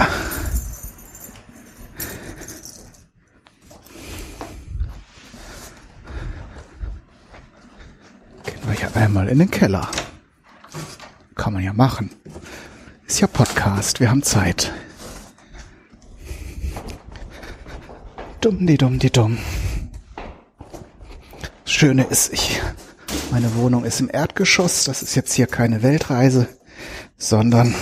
[8.44, 9.88] Gehen wir hier einmal in den Keller.
[11.34, 12.10] Kann man ja machen.
[13.06, 14.72] Ist ja Podcast, wir haben Zeit.
[18.40, 19.38] Dumm, die dumm, die dumm.
[21.64, 22.60] Das Schöne ist, ich,
[23.30, 24.84] meine Wohnung ist im Erdgeschoss.
[24.84, 26.46] Das ist jetzt hier keine Weltreise,
[27.16, 27.74] sondern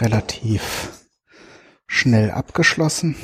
[0.00, 0.90] relativ
[1.86, 3.16] schnell abgeschlossen.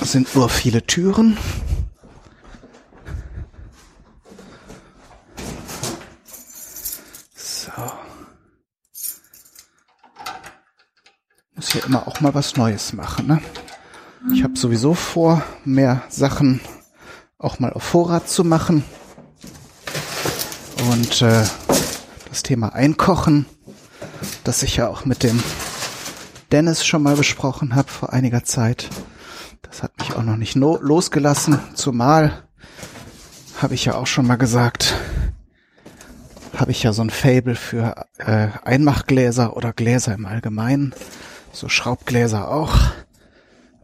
[0.00, 1.38] Es sind nur viele Türen.
[11.72, 13.26] muss ja immer auch mal was Neues machen.
[13.28, 13.40] Ne?
[14.32, 16.60] Ich habe sowieso vor, mehr Sachen
[17.38, 18.84] auch mal auf Vorrat zu machen.
[20.90, 21.44] Und äh,
[22.28, 23.46] das Thema Einkochen,
[24.42, 25.42] das ich ja auch mit dem
[26.50, 28.88] Dennis schon mal besprochen habe vor einiger Zeit,
[29.62, 31.60] das hat mich auch noch nicht no losgelassen.
[31.74, 32.42] Zumal
[33.60, 34.94] habe ich ja auch schon mal gesagt,
[36.56, 40.94] habe ich ja so ein Fable für äh, Einmachgläser oder Gläser im Allgemeinen
[41.52, 42.74] so Schraubgläser auch.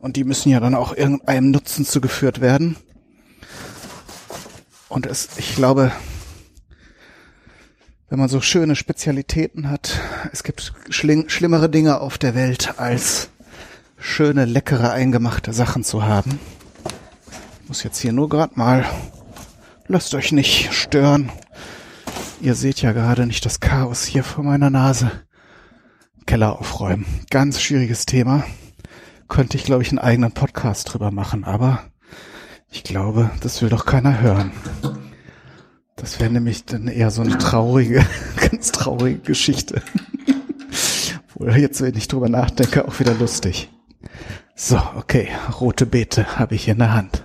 [0.01, 2.77] Und die müssen ja dann auch irgendeinem Nutzen zugeführt werden.
[4.89, 5.93] Und es, ich glaube,
[8.09, 10.01] wenn man so schöne Spezialitäten hat.
[10.33, 13.31] Es gibt schlimmere Dinge auf der Welt, als
[13.99, 16.39] schöne, leckere, eingemachte Sachen zu haben.
[17.63, 18.87] Ich muss jetzt hier nur gerade mal,
[19.89, 21.31] lasst euch nicht stören.
[22.41, 25.11] Ihr seht ja gerade nicht das Chaos hier vor meiner Nase.
[26.25, 27.05] Keller aufräumen.
[27.31, 28.45] Ganz schwieriges Thema.
[29.29, 31.83] Könnte ich, glaube ich, einen eigenen Podcast drüber machen, aber
[32.71, 34.53] ich glaube, das will doch keiner hören.
[35.99, 38.07] Das wäre nämlich dann eher so eine traurige,
[38.51, 39.83] ganz traurige Geschichte.
[41.35, 43.71] Wohl jetzt, wenn ich drüber nachdenke, auch wieder lustig.
[44.55, 45.29] So, okay,
[45.61, 47.25] rote Beete habe ich in der Hand.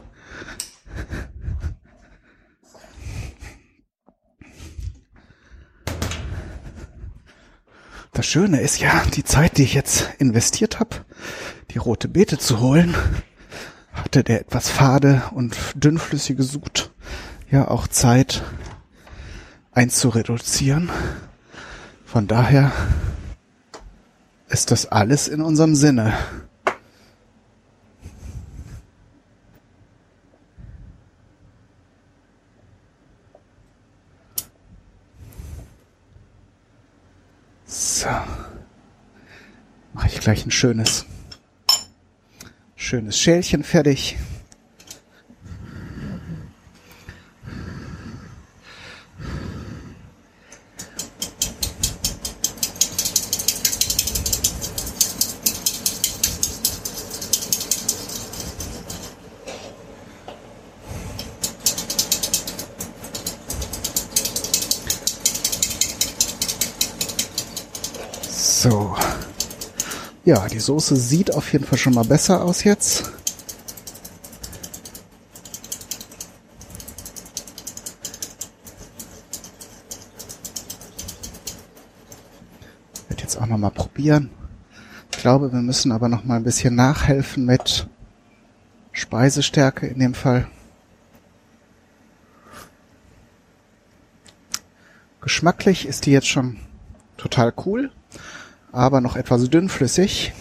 [8.12, 10.98] Das Schöne ist ja, die Zeit, die ich jetzt investiert habe,
[11.72, 12.96] die rote Beete zu holen,
[13.92, 16.93] hatte der etwas fade und dünnflüssige Sud
[17.54, 18.42] ja auch Zeit
[19.74, 20.90] einzureduzieren.
[22.04, 22.72] Von daher
[24.48, 26.18] ist das alles in unserem Sinne.
[37.66, 38.10] So.
[39.94, 41.06] Mache ich gleich ein schönes,
[42.76, 44.18] schönes Schälchen fertig.
[68.64, 68.96] So.
[70.26, 73.12] Ja, die Soße sieht auf jeden Fall schon mal besser aus jetzt.
[83.10, 84.30] Werde jetzt auch noch mal probieren.
[85.12, 87.90] Ich glaube, wir müssen aber noch mal ein bisschen nachhelfen mit
[88.94, 90.48] Speisestärke in dem Fall.
[95.20, 96.60] Geschmacklich ist die jetzt schon
[97.18, 97.92] total cool
[98.74, 100.34] aber noch etwas dünnflüssig.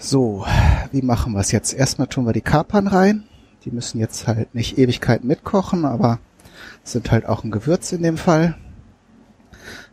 [0.00, 0.44] So,
[0.90, 1.74] wie machen wir es jetzt?
[1.74, 3.24] Erstmal tun wir die Kapern rein.
[3.64, 6.18] Die müssen jetzt halt nicht Ewigkeiten mitkochen, aber
[6.82, 8.56] sind halt auch ein Gewürz in dem Fall.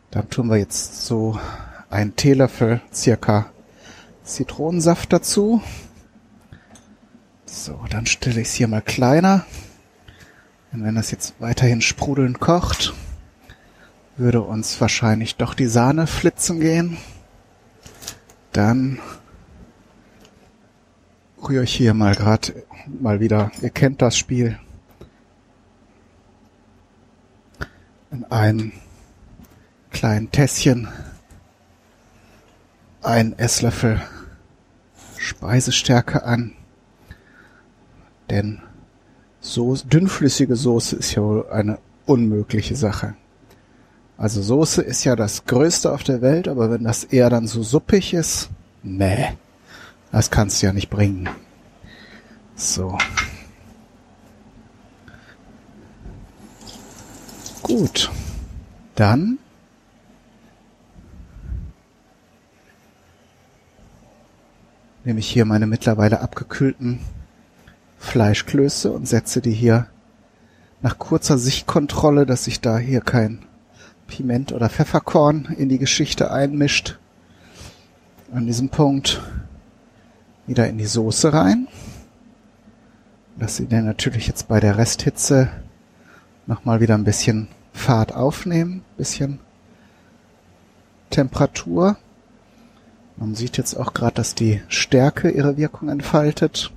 [0.09, 1.39] Dann tun wir jetzt so
[1.91, 3.51] einen Teelöffel circa
[4.23, 5.61] Zitronensaft dazu.
[7.45, 9.45] So, dann stelle ich es hier mal kleiner.
[10.71, 12.93] Und wenn das jetzt weiterhin sprudelnd kocht,
[14.19, 16.97] würde uns wahrscheinlich doch die Sahne flitzen gehen.
[18.51, 18.99] Dann
[21.41, 22.63] rühre ich hier mal gerade
[22.99, 24.59] mal wieder, ihr kennt das Spiel,
[28.11, 28.71] in einem
[29.91, 30.87] kleinen Tässchen
[33.01, 34.01] ein Esslöffel
[35.17, 36.53] Speisestärke an,
[38.29, 38.61] denn
[39.39, 43.15] so dünnflüssige Soße ist ja wohl eine unmögliche Sache.
[44.19, 47.63] Also Soße ist ja das Größte auf der Welt, aber wenn das eher dann so
[47.63, 48.49] suppig ist,
[48.83, 49.29] nee,
[50.11, 51.29] das kannst du ja nicht bringen.
[52.53, 52.97] So.
[57.63, 58.11] Gut.
[58.95, 59.39] Dann
[65.05, 66.99] nehme ich hier meine mittlerweile abgekühlten
[67.99, 69.87] Fleischklöße und setze die hier
[70.81, 73.45] nach kurzer Sichtkontrolle, dass sich da hier kein
[74.09, 76.97] Piment oder Pfefferkorn in die Geschichte einmischt.
[78.33, 79.21] An diesem Punkt
[80.47, 81.67] wieder in die Soße rein.
[83.37, 85.49] Dass sie dann natürlich jetzt bei der Resthitze
[86.45, 89.39] nochmal wieder ein bisschen Fahrt aufnehmen, bisschen
[91.09, 91.97] Temperatur.
[93.15, 96.71] Man sieht jetzt auch gerade, dass die Stärke ihre Wirkung entfaltet.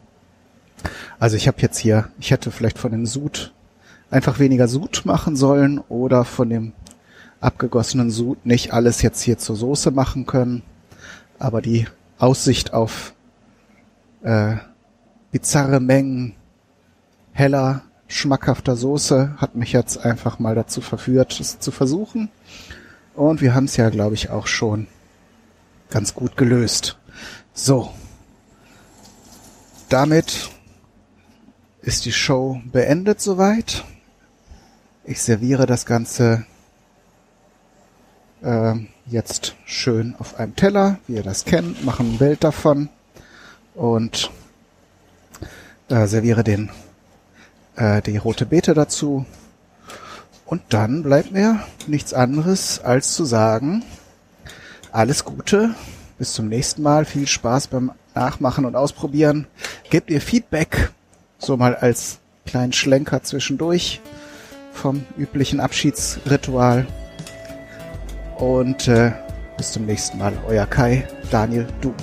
[1.18, 3.52] Also ich habe jetzt hier, ich hätte vielleicht von dem Sud
[4.10, 6.72] einfach weniger Sud machen sollen oder von dem
[7.42, 10.62] abgegossenen Sud nicht alles jetzt hier zur Soße machen können.
[11.38, 11.86] Aber die
[12.18, 13.14] Aussicht auf
[14.22, 14.56] äh,
[15.32, 16.34] bizarre Mengen
[17.32, 22.30] heller, schmackhafter Soße hat mich jetzt einfach mal dazu verführt, es zu versuchen.
[23.14, 24.86] Und wir haben es ja, glaube ich, auch schon
[25.90, 26.98] ganz gut gelöst.
[27.52, 27.92] So.
[29.88, 30.50] Damit
[31.82, 33.84] ist die Show beendet soweit.
[35.04, 36.46] Ich serviere das Ganze
[38.42, 38.74] äh,
[39.06, 42.88] jetzt schön auf einem Teller, wie ihr das kennt, machen ein Bild davon
[43.74, 44.30] und
[45.88, 46.70] äh, serviere den
[47.76, 49.24] äh, die rote Beete dazu
[50.44, 53.82] Und dann bleibt mir nichts anderes als zu sagen,
[54.90, 55.74] alles Gute,
[56.18, 59.46] bis zum nächsten Mal, viel Spaß beim Nachmachen und Ausprobieren.
[59.88, 60.90] Gebt ihr Feedback,
[61.38, 64.02] so mal als kleinen Schlenker zwischendurch
[64.72, 66.86] vom üblichen Abschiedsritual.
[68.42, 69.12] Und äh,
[69.56, 71.94] bis zum nächsten Mal, euer Kai, Daniel, du.